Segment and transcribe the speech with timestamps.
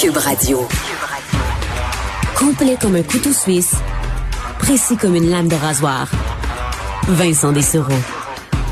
[0.00, 0.66] Cube Radio.
[2.34, 3.74] Complet comme un couteau suisse,
[4.58, 6.10] précis comme une lame de rasoir.
[7.06, 7.92] Vincent Dessereau.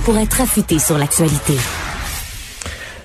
[0.05, 1.53] Pour être affûté sur l'actualité.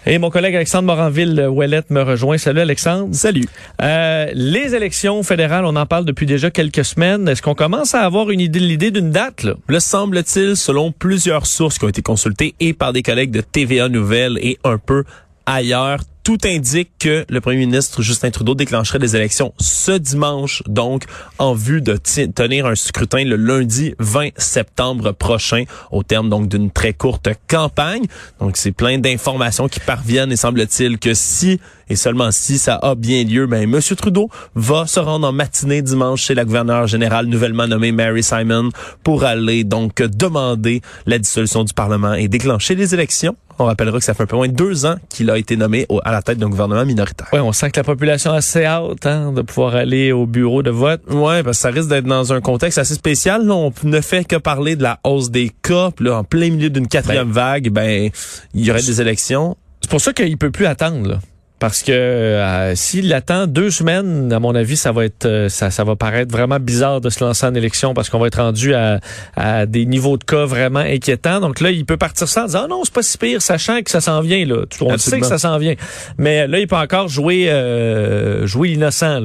[0.06, 2.38] Et mon collègue Alexandre Moranville-Ouellette me rejoint.
[2.38, 3.14] Salut Alexandre.
[3.14, 3.46] Salut.
[3.82, 7.28] Euh, les élections fédérales, on en parle depuis déjà quelques semaines.
[7.28, 9.44] Est-ce qu'on commence à avoir une idée, l'idée d'une date?
[9.44, 9.56] Là?
[9.68, 13.90] Le semble-t-il, selon plusieurs sources qui ont été consultées et par des collègues de TVA
[13.90, 15.04] Nouvelles et un peu
[15.46, 21.04] ailleurs, tout indique que le premier ministre Justin Trudeau déclencherait des élections ce dimanche, donc
[21.38, 26.72] en vue de tenir un scrutin le lundi 20 septembre prochain, au terme donc d'une
[26.72, 28.06] très courte campagne.
[28.40, 31.60] Donc c'est plein d'informations qui parviennent et semble-t-il que si
[31.90, 35.82] et seulement si ça a bien lieu, ben Monsieur Trudeau va se rendre en matinée
[35.82, 38.70] dimanche chez la gouverneure générale nouvellement nommée Mary Simon
[39.04, 43.36] pour aller donc demander la dissolution du Parlement et déclencher les élections.
[43.60, 45.86] On rappellera que ça fait un peu moins de deux ans qu'il a été nommé
[46.04, 47.28] à la tête d'un gouvernement minoritaire.
[47.34, 50.64] Oui, on sent que la population a assez hâte hein, de pouvoir aller au bureau
[50.64, 51.02] de vote.
[51.10, 53.46] Oui, parce que ça risque d'être dans un contexte assez spécial.
[53.46, 55.92] Là, on ne fait que parler de la hausse des cas.
[55.96, 58.10] Puis là, en plein milieu d'une quatrième ben, vague, ben
[58.54, 59.58] il y aurait des élections.
[59.82, 61.10] C'est pour ça qu'il peut plus attendre.
[61.10, 61.20] Là.
[61.64, 65.72] Parce que euh, s'il attend deux semaines, à mon avis, ça va être euh, ça,
[65.72, 68.74] ça va paraître vraiment bizarre de se lancer en élection parce qu'on va être rendu
[68.74, 69.00] à,
[69.38, 71.40] à, des niveaux de cas vraiment inquiétants.
[71.40, 73.90] Donc là, il peut partir sans dire ah non, c'est pas si pire, sachant que
[73.90, 74.66] ça s'en vient là.
[74.82, 75.76] On sait que ça s'en vient.
[76.18, 79.22] Mais là, il peut encore jouer euh, jouer l'innocent.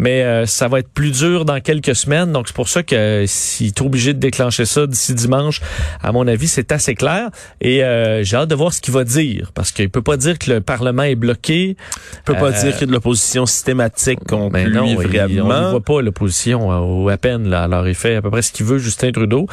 [0.00, 2.32] Mais euh, ça va être plus dur dans quelques semaines.
[2.32, 5.60] Donc c'est pour ça que s'il est obligé de déclencher ça d'ici dimanche,
[6.02, 7.30] à mon avis, c'est assez clair.
[7.60, 7.76] Et
[8.22, 10.60] j'ai hâte de voir ce qu'il va dire parce qu'il peut pas dire que le
[10.60, 11.75] Parlement est bloqué
[12.24, 15.54] peut pas dire qu'il y a de l'opposition systématique contre ben lui, vraiment.
[15.54, 17.48] on ne voit pas l'opposition euh, ou à peine.
[17.48, 17.64] Là.
[17.64, 19.46] Alors, il fait à peu près ce qu'il veut, Justin Trudeau.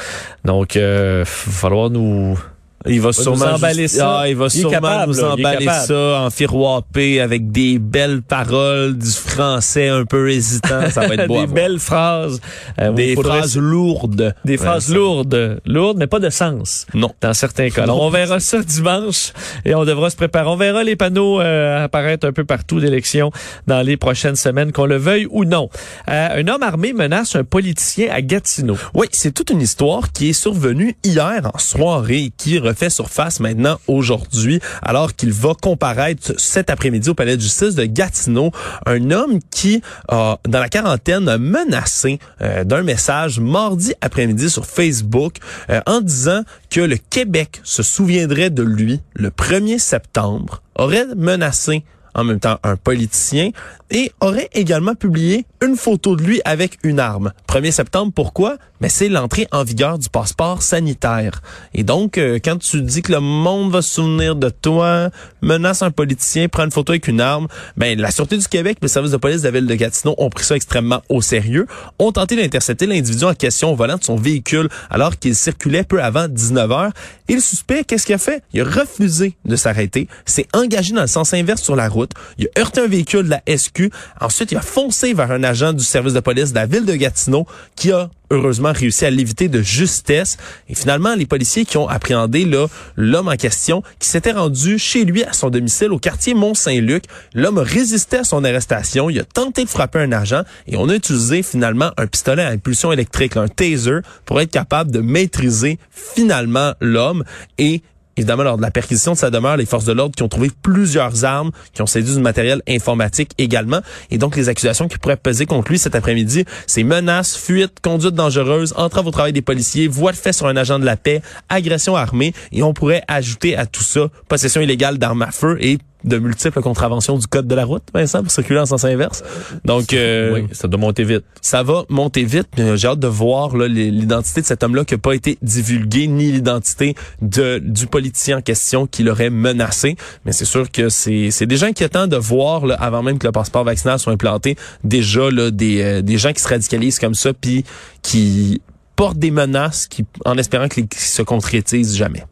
[0.44, 2.38] Donc, il euh, va falloir nous
[2.88, 4.20] il va, sûrement nous emballer ça.
[4.20, 9.88] Ah, il va sûrement nous emballer ça en firoipé avec des belles paroles du français
[9.88, 10.90] un peu hésitant.
[10.90, 11.40] Ça va être beau.
[11.40, 12.42] des belles phrases.
[12.80, 14.36] Euh, des phrases lourdes.
[14.46, 15.62] Des phrases lourdes.
[15.66, 16.86] Lourdes, mais pas de sens.
[16.94, 17.12] Non.
[17.22, 17.84] Dans certains cas.
[17.84, 19.34] Alors, on verra ça dimanche
[19.66, 20.50] et on devra se préparer.
[20.50, 23.32] On verra les panneaux euh, apparaître un peu partout d'élections
[23.68, 25.70] dans les prochaines semaines, qu'on le veuille ou non.
[26.10, 28.78] Euh, un homme armé menace un politicien à Gatineau.
[28.94, 33.80] Oui, c'est toute une histoire qui est survenue hier en soirée qui fait surface maintenant
[33.88, 38.52] aujourd'hui, alors qu'il va comparaître cet après-midi au palais de justice de Gatineau,
[38.86, 45.38] un homme qui, dans la quarantaine, a menacé euh, d'un message mardi après-midi sur Facebook
[45.70, 51.84] euh, en disant que le Québec se souviendrait de lui le 1er septembre, aurait menacé
[52.14, 53.52] en même temps un politicien,
[53.94, 57.32] et aurait également publié une photo de lui avec une arme.
[57.48, 58.58] 1er septembre, pourquoi?
[58.82, 61.42] Mais c'est l'entrée en vigueur du passeport sanitaire.
[61.74, 65.10] Et donc, euh, quand tu dis que le monde va se souvenir de toi,
[65.42, 67.48] menace un politicien, prend une photo avec une arme,
[67.78, 70.30] ben la Sûreté du Québec, le service de police de la ville de Gatineau ont
[70.30, 71.68] pris ça extrêmement au sérieux,
[72.00, 76.02] ont tenté d'intercepter l'individu en question au volant de son véhicule alors qu'il circulait peu
[76.04, 76.92] avant 19 heures.
[77.30, 78.44] Et le suspect, qu'est-ce qu'il a fait?
[78.54, 82.03] Il a refusé de s'arrêter, s'est engagé dans le sens inverse sur la route,
[82.38, 85.74] il a heurté un véhicule de la SQ, ensuite il a foncé vers un agent
[85.74, 89.48] du service de police de la ville de Gatineau qui a heureusement réussi à l'éviter
[89.48, 90.38] de justesse.
[90.68, 92.50] Et finalement, les policiers qui ont appréhendé
[92.98, 97.04] l'homme en question, qui s'était rendu chez lui à son domicile au quartier Mont-Saint-Luc,
[97.34, 100.96] l'homme résistait à son arrestation, il a tenté de frapper un agent et on a
[100.96, 106.74] utilisé finalement un pistolet à impulsion électrique, un taser, pour être capable de maîtriser finalement
[106.82, 107.24] l'homme.
[107.58, 107.82] Et
[108.18, 110.52] Évidemment, lors de la perquisition de sa demeure, les forces de l'ordre qui ont trouvé
[110.62, 113.82] plusieurs armes, qui ont saisi du matériel informatique également.
[114.12, 118.14] Et donc, les accusations qui pourraient peser contre lui cet après-midi, c'est menaces, fuite, conduite
[118.14, 121.22] dangereuse, entrave au travail des policiers, voie de fait sur un agent de la paix,
[121.50, 122.34] agression armée.
[122.52, 126.62] Et on pourrait ajouter à tout ça possession illégale d'armes à feu et de multiples
[126.62, 129.24] contraventions du code de la route, Vincent, pour circuler en sens inverse.
[129.66, 131.24] Donc, euh, oui, ça doit monter vite.
[131.42, 132.50] Ça va monter vite.
[132.76, 136.96] J'ai hâte de voir l'identité de cet homme-là qui n'a pas été divulguée, ni l'identité
[137.22, 139.96] de du politicien en question qui l'aurait menacé.
[140.26, 141.30] Mais c'est sûr que c'est
[141.76, 145.52] qui attendent de voir, là, avant même que le passeport vaccinal soit implanté, déjà là,
[145.52, 147.64] des, euh, des gens qui se radicalisent comme ça, puis
[148.02, 148.62] qui
[148.96, 152.24] portent des menaces qui, en espérant qu'ils se concrétisent jamais.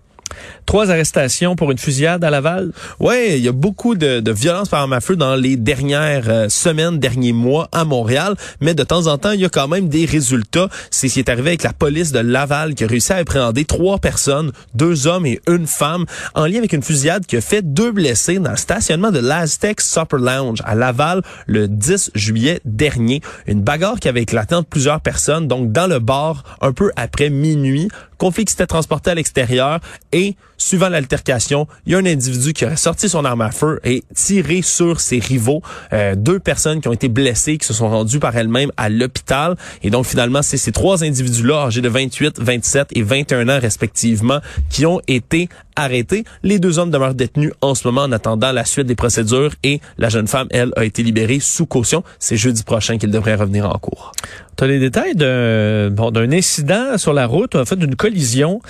[0.65, 2.71] Trois arrestations pour une fusillade à Laval?
[2.99, 6.29] Ouais, il y a beaucoup de, de violence par arme à feu dans les dernières
[6.29, 9.67] euh, semaines, derniers mois à Montréal, mais de temps en temps, il y a quand
[9.67, 10.69] même des résultats.
[10.89, 13.65] C'est ce qui est arrivé avec la police de Laval qui a réussi à appréhender
[13.65, 16.05] trois personnes, deux hommes et une femme,
[16.35, 19.81] en lien avec une fusillade qui a fait deux blessés dans le stationnement de l'Aztec
[19.81, 23.21] Supper Lounge à Laval le 10 juillet dernier.
[23.47, 27.29] Une bagarre qui avait éclaté entre plusieurs personnes, donc dans le bar un peu après
[27.29, 27.89] minuit
[28.21, 29.79] conflit qui s'était transporté à l'extérieur
[30.11, 33.79] et suivant l'altercation, il y a un individu qui aurait sorti son arme à feu
[33.83, 35.61] et tiré sur ses rivaux.
[35.91, 39.55] Euh, deux personnes qui ont été blessées, qui se sont rendues par elles-mêmes à l'hôpital.
[39.83, 44.39] Et donc, finalement, c'est ces trois individus-là, âgés de 28, 27 et 21 ans respectivement,
[44.69, 46.23] qui ont été arrêtés.
[46.43, 49.81] Les deux hommes demeurent détenus en ce moment en attendant la suite des procédures et
[49.97, 52.03] la jeune femme, elle, a été libérée sous caution.
[52.19, 54.11] C'est jeudi prochain qu'il devrait revenir en cours.
[54.57, 58.61] Tu as les détails d'un bon, incident sur la route, en fait, d'une collision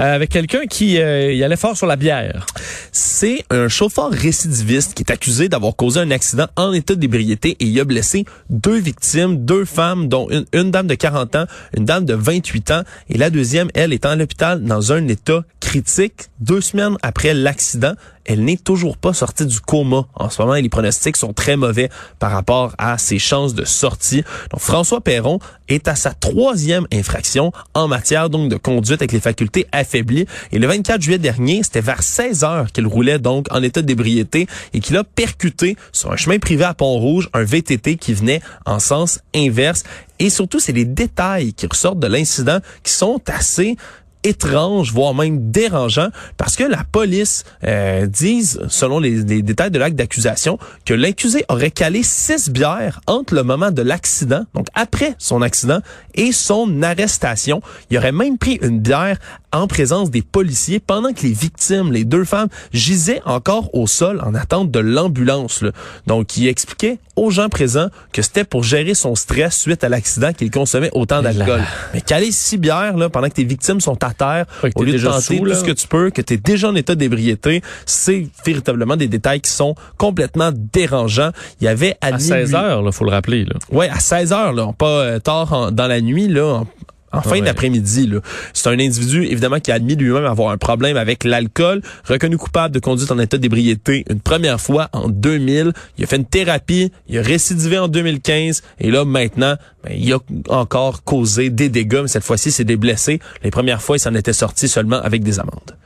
[0.00, 2.46] euh, avec quelqu'un qui euh, y allait fort sur la bière.
[2.92, 7.64] C'est un chauffeur récidiviste qui est accusé d'avoir causé un accident en état d'ébriété et
[7.64, 11.46] il a blessé deux victimes, deux femmes, dont une, dame de 40 ans,
[11.76, 15.44] une dame de 28 ans et la deuxième, elle, est à l'hôpital dans un état
[15.60, 17.94] critique deux semaines après l'accident
[18.24, 20.06] elle n'est toujours pas sortie du coma.
[20.14, 24.24] En ce moment, les pronostics sont très mauvais par rapport à ses chances de sortie.
[24.50, 25.38] Donc, François Perron
[25.68, 30.26] est à sa troisième infraction en matière donc de conduite avec les facultés affaiblies.
[30.52, 34.46] Et le 24 juillet dernier, c'était vers 16 heures qu'il roulait donc en état d'ébriété
[34.72, 38.78] et qu'il a percuté sur un chemin privé à Pont-Rouge un VTT qui venait en
[38.78, 39.84] sens inverse.
[40.18, 43.76] Et surtout, c'est les détails qui ressortent de l'incident qui sont assez
[44.24, 49.78] étrange, voire même dérangeant, parce que la police euh, dit, selon les, les détails de
[49.78, 55.14] l'acte d'accusation, que l'accusé aurait calé six bières entre le moment de l'accident, donc après
[55.18, 55.80] son accident,
[56.14, 57.60] et son arrestation.
[57.90, 59.18] Il aurait même pris une bière
[59.54, 64.20] en présence des policiers pendant que les victimes, les deux femmes, gisaient encore au sol
[64.24, 65.64] en attente de l'ambulance.
[66.06, 70.32] Donc, il expliquait aux gens présents que c'était pour gérer son stress suite à l'accident
[70.32, 71.62] qu'il consommait autant d'alcool.
[71.92, 74.98] Mais caler six bières là, pendant que tes victimes sont à terre, au lieu de
[74.98, 78.96] tenter tout ce que tu peux, que tu es déjà en état d'ébriété, c'est véritablement
[78.96, 81.30] des détails qui sont complètement dérangeants.
[81.60, 83.44] Il y avait à, 16 heures, il faut le rappeler.
[83.44, 83.54] Là.
[83.70, 86.64] Ouais, à 16 heures, là, pas euh, tard dans la nuit, là,
[87.14, 88.10] en fin d'après-midi.
[88.52, 92.74] C'est un individu, évidemment, qui a admis lui-même avoir un problème avec l'alcool, reconnu coupable
[92.74, 95.72] de conduite en état d'ébriété une première fois en 2000.
[95.98, 100.12] Il a fait une thérapie, il a récidivé en 2015, et là, maintenant, ben, il
[100.12, 100.18] a
[100.48, 103.20] encore causé des dégâts, mais cette fois-ci, c'est des blessés.
[103.42, 105.76] Les premières fois, il s'en était sorti seulement avec des amendes.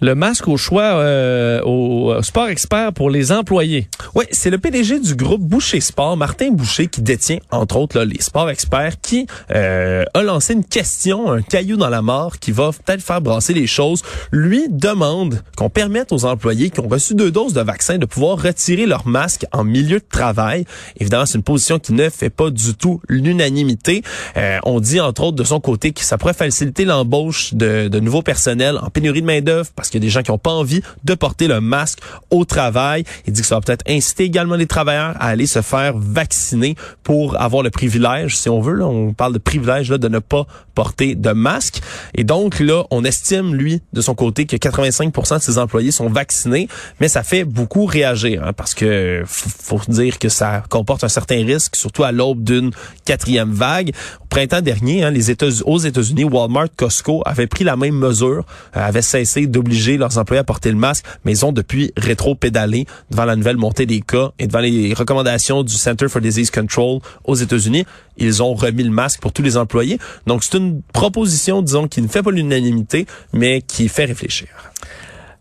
[0.00, 3.88] Le masque au choix euh, au Sport Expert pour les employés.
[4.14, 8.04] Oui, c'est le PDG du groupe Boucher Sport, Martin Boucher, qui détient entre autres là,
[8.04, 12.52] les Sport Experts, qui euh, a lancé une question, un caillou dans la mort, qui
[12.52, 14.02] va peut-être faire brasser les choses.
[14.30, 18.40] Lui demande qu'on permette aux employés qui ont reçu deux doses de vaccin de pouvoir
[18.40, 20.64] retirer leur masque en milieu de travail.
[21.00, 24.02] Évidemment, c'est une position qui ne fait pas du tout l'unanimité.
[24.36, 28.00] Euh, on dit entre autres de son côté que ça pourrait faciliter l'embauche de, de
[28.00, 30.38] nouveaux personnels en pénurie de main d'œuvre parce qu'il y a des gens qui n'ont
[30.38, 32.00] pas envie de porter le masque
[32.30, 33.04] au travail.
[33.26, 36.74] Il dit que ça va peut-être inciter également les travailleurs à aller se faire vacciner
[37.02, 40.18] pour avoir le privilège, si on veut, là, on parle de privilège là, de ne
[40.18, 41.80] pas porter de masque.
[42.14, 46.08] Et donc là, on estime, lui, de son côté, que 85 de ses employés sont
[46.08, 46.68] vaccinés,
[47.00, 51.44] mais ça fait beaucoup réagir, hein, parce que faut, dire que ça comporte un certain
[51.44, 52.70] risque, surtout à l'aube d'une
[53.04, 53.92] quatrième vague.
[54.22, 58.44] Au printemps dernier, hein, les États, aux États-Unis, Walmart, Costco avaient pris la même mesure,
[58.76, 62.86] euh, avaient cessé d'obliger leurs employés à porter le masque, mais ils ont depuis rétro-pédalé
[63.10, 67.00] devant la nouvelle montée des cas et devant les recommandations du Center for Disease Control
[67.24, 67.84] aux États-Unis.
[68.16, 69.98] Ils ont remis le masque pour tous les employés.
[70.26, 74.48] Donc, c'est une proposition, disons, qui ne fait pas l'unanimité, mais qui fait réfléchir.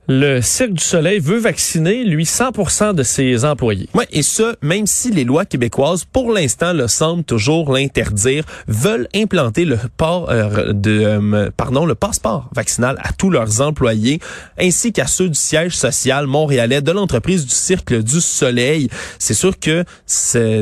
[0.09, 3.87] Le Cirque du Soleil veut vacciner, lui, 100 de ses employés.
[3.93, 9.07] Oui, et ce, même si les lois québécoises, pour l'instant, le semblent toujours l'interdire, veulent
[9.15, 14.19] implanter le port euh, de, euh, pardon, le passeport vaccinal à tous leurs employés,
[14.59, 18.89] ainsi qu'à ceux du siège social montréalais de l'entreprise du Cirque du Soleil.
[19.19, 19.85] C'est sûr que,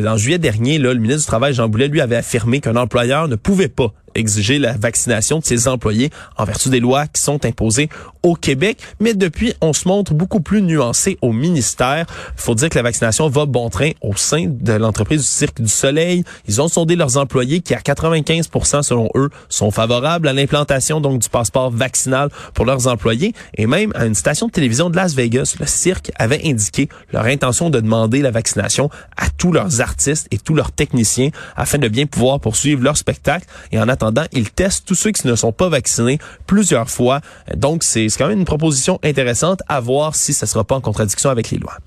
[0.07, 3.35] en juillet dernier, le ministre du Travail, Jean Boulet, lui, avait affirmé qu'un employeur ne
[3.35, 7.89] pouvait pas exiger la vaccination de ses employés en vertu des lois qui sont imposées
[8.23, 8.77] au Québec.
[8.99, 12.05] Mais depuis, on se montre beaucoup plus nuancé au ministère.
[12.37, 15.61] Il faut dire que la vaccination va bon train au sein de l'entreprise du Cirque
[15.61, 16.23] du Soleil.
[16.47, 18.49] Ils ont sondé leurs employés qui, à 95
[18.81, 23.33] selon eux, sont favorables à l'implantation donc du passeport vaccinal pour leurs employés.
[23.55, 27.25] Et même à une station de télévision de Las Vegas, le cirque avait indiqué leur
[27.25, 31.87] intention de demander la vaccination à tous leurs artistes et tous leurs techniciens afin de
[31.87, 33.45] bien pouvoir poursuivre leur spectacle.
[33.71, 34.00] Et en attendant,
[34.31, 37.21] ils testent tous ceux qui ne sont pas vaccinés plusieurs fois.
[37.55, 41.29] Donc, c'est quand même une proposition intéressante à voir si ça sera pas en contradiction
[41.29, 41.77] avec les lois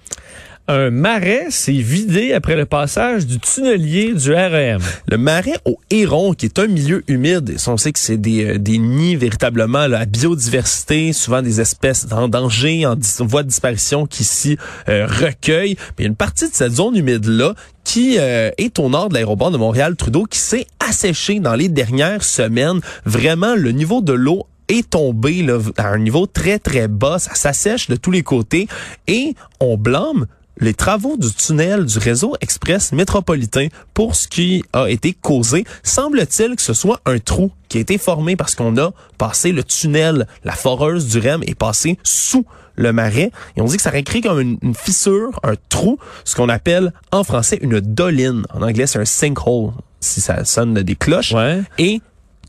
[0.66, 4.80] un marais s'est vidé après le passage du tunnelier du REM.
[5.06, 8.58] Le marais au Héron, qui est un milieu humide, on sait que c'est des, euh,
[8.58, 14.24] des nids véritablement, la biodiversité, souvent des espèces en danger, en voie de disparition qui
[14.24, 14.56] s'y
[14.88, 15.76] euh, recueillent.
[15.98, 17.54] Mais une partie de cette zone humide-là
[17.84, 22.24] qui euh, est au nord de l'aéroport de Montréal-Trudeau, qui s'est asséché dans les dernières
[22.24, 22.80] semaines.
[23.04, 27.18] Vraiment, le niveau de l'eau est tombé là, à un niveau très, très bas.
[27.18, 28.66] Ça s'assèche de tous les côtés
[29.06, 30.26] et on blâme
[30.58, 35.64] les travaux du tunnel du réseau express métropolitain pour ce qui a été causé.
[35.82, 39.64] Semble-t-il que ce soit un trou qui a été formé parce qu'on a passé le
[39.64, 42.44] tunnel, la foreuse du REM est passée sous
[42.76, 43.30] le marais.
[43.56, 46.92] Et on dit que ça créé comme une, une fissure, un trou, ce qu'on appelle
[47.12, 48.44] en français une doline.
[48.52, 51.32] En anglais, c'est un sinkhole, si ça sonne des cloches.
[51.32, 51.62] Ouais.
[51.78, 52.00] Et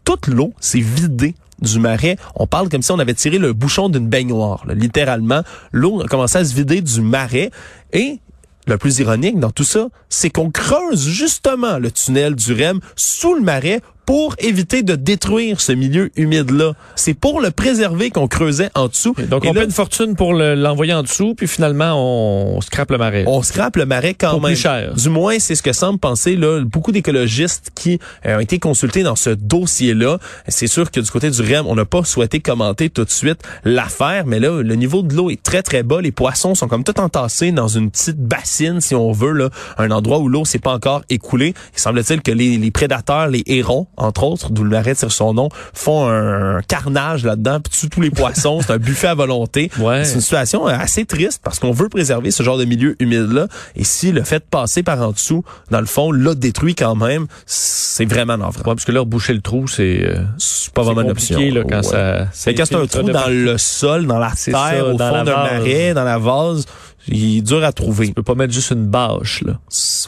[0.04, 2.18] toute l'eau s'est vidée du marais.
[2.36, 4.66] On parle comme si on avait tiré le bouchon d'une baignoire.
[4.68, 4.74] là.
[4.74, 7.52] Littéralement, l'eau a commencé à se vider du marais.
[7.94, 8.20] Et
[8.68, 13.36] le plus ironique dans tout ça, c'est qu'on creuse justement le tunnel du REM sous
[13.36, 16.74] le marais pour éviter de détruire ce milieu humide-là.
[16.96, 19.16] C'est pour le préserver qu'on creusait en dessous.
[19.30, 22.58] Donc, Et on là, paie une fortune pour le- l'envoyer en dessous, puis finalement, on,
[22.58, 23.24] on scrape le marais.
[23.28, 24.52] on scrape le marais quand Pour même.
[24.54, 24.94] plus cher.
[24.94, 29.04] Du moins, c'est ce que semble penser là, beaucoup d'écologistes qui euh, ont été consultés
[29.04, 30.20] dans ce dossier-là.
[30.48, 33.42] C'est sûr que du côté du REM, on n'a pas souhaité commenter tout de suite
[33.64, 36.02] l'affaire, mais là, le niveau de l'eau est très très bas.
[36.02, 39.92] Les poissons sont comme tout entassés dans une petite bassine, si on veut, là, un
[39.92, 41.54] endroit où l'eau s'est pas encore écoulée.
[41.76, 45.34] Il semble-t-il que les, les prédateurs, les hérons, entre autres, d'où le marais tire son
[45.34, 48.60] nom, font un carnage là-dedans, puis tuent tous les poissons.
[48.62, 49.70] c'est un buffet à volonté.
[49.80, 50.04] Ouais.
[50.06, 53.48] C'est une situation euh, assez triste parce qu'on veut préserver ce genre de milieu humide-là.
[53.75, 56.96] Et si le fait de passer par en dessous, dans le fond, l'a détruit quand
[56.96, 58.60] même, c'est vraiment navrant.
[58.60, 61.36] Ouais, parce que là, reboucher le trou, c'est euh, C'est pas vraiment une option.
[61.36, 62.28] compliqué là, quand Ouais.
[62.34, 62.54] ça...
[62.54, 65.36] Quand c'est un trou dans le sol, dans la terre, ça, au dans fond d'un
[65.36, 66.66] marais, dans la vase,
[67.08, 68.08] il est dur à trouver.
[68.08, 69.60] Tu peux pas mettre juste une bâche, là.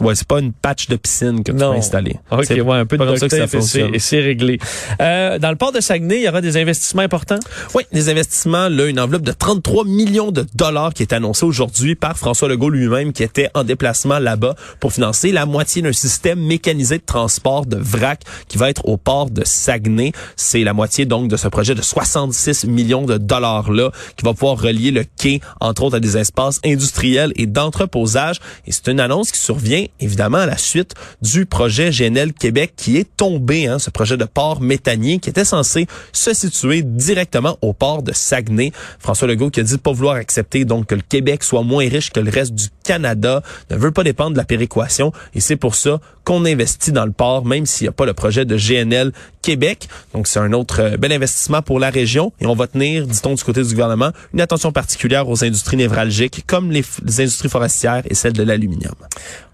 [0.02, 2.18] Ouais, c'est pas une patch de piscine que tu peux installer.
[2.32, 3.94] OK, C'est ouais, un peu de comme ça que ça fonctionne.
[3.96, 4.60] et c'est réglé.
[5.02, 7.40] Euh, dans le port de Saguenay, il y aura des investissements importants?
[7.76, 11.96] Oui, des investissements, là, une enveloppe de 33 millions de dollars qui est annoncée aujourd'hui
[11.96, 16.40] par François Legault lui-même qui était en déplacement là-bas pour financer la moitié d'un système
[16.40, 20.12] mécanisé de transport de vrac qui va être au port de Saguenay.
[20.36, 24.60] C'est la moitié donc de ce projet de 66 millions de dollars-là qui va pouvoir
[24.60, 26.87] relier le quai, entre autres, à des espaces industriels
[27.36, 28.40] et d'entreposage.
[28.66, 32.98] Et c'est une annonce qui survient évidemment à la suite du projet GNL Québec qui
[32.98, 37.74] est tombé, hein, ce projet de port méthanier qui était censé se situer directement au
[37.74, 38.72] port de Saguenay.
[39.00, 41.88] François Legault qui a dit de pas vouloir accepter donc que le Québec soit moins
[41.88, 45.58] riche que le reste du Canada, ne veut pas dépendre de la péréquation et c'est
[45.58, 48.56] pour ça qu'on investit dans le port même s'il n'y a pas le projet de
[48.56, 49.90] GNL Québec.
[50.14, 53.34] Donc c'est un autre euh, bel investissement pour la région et on va tenir, dit-on
[53.34, 58.04] du côté du gouvernement, une attention particulière aux industries névralgiques comme les, les industries forestières
[58.10, 58.96] et celles de l'aluminium.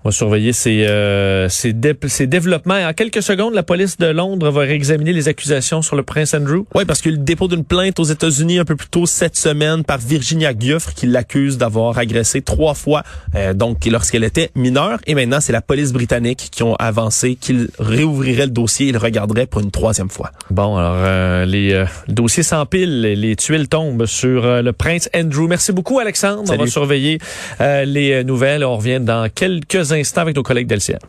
[0.06, 2.76] On va surveiller ces, euh, ces, dé- ces développements.
[2.76, 6.64] En quelques secondes, la police de Londres va réexaminer les accusations sur le prince Andrew.
[6.76, 9.84] Oui, parce eu le dépôt d'une plainte aux États-Unis un peu plus tôt cette semaine
[9.84, 13.04] par Virginia Guffre qui l'accuse d'avoir agressé trois fois
[13.36, 15.00] euh, donc lorsqu'elle était mineure.
[15.08, 18.98] Et maintenant, c'est la police britannique qui ont avancé qu'il réouvrirait le dossier et le
[19.00, 20.32] regarderait pour une troisième fois.
[20.50, 25.10] Bon, alors euh, les euh, dossiers s'empilent, les, les tuiles tombent sur euh, le prince
[25.16, 25.48] Andrew.
[25.48, 26.44] Merci beaucoup, Alexandre.
[26.52, 27.20] On va surveiller
[27.62, 28.66] euh, les nouvelles.
[28.66, 31.00] On revient dans quelques instants avec nos collègues d'LCN.